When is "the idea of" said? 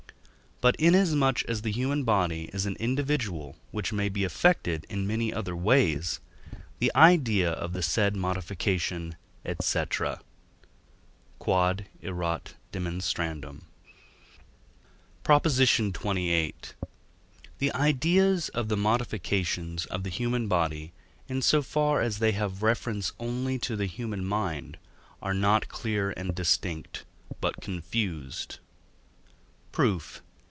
6.77-7.73